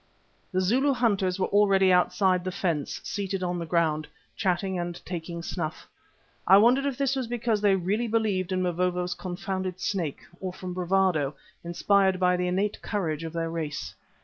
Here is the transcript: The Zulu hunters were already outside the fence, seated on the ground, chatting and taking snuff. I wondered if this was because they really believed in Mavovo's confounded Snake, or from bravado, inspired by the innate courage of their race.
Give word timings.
The 0.51 0.61
Zulu 0.61 0.93
hunters 0.93 1.37
were 1.39 1.45
already 1.49 1.93
outside 1.93 2.43
the 2.43 2.51
fence, 2.51 2.99
seated 3.03 3.43
on 3.43 3.59
the 3.59 3.67
ground, 3.67 4.07
chatting 4.35 4.79
and 4.79 4.95
taking 5.05 5.43
snuff. 5.43 5.87
I 6.47 6.57
wondered 6.57 6.87
if 6.87 6.97
this 6.97 7.15
was 7.15 7.27
because 7.27 7.61
they 7.61 7.75
really 7.75 8.07
believed 8.07 8.51
in 8.51 8.63
Mavovo's 8.63 9.13
confounded 9.13 9.79
Snake, 9.79 10.21
or 10.39 10.53
from 10.53 10.73
bravado, 10.73 11.35
inspired 11.63 12.19
by 12.19 12.35
the 12.35 12.47
innate 12.47 12.81
courage 12.81 13.23
of 13.23 13.33
their 13.33 13.51
race. 13.51 13.93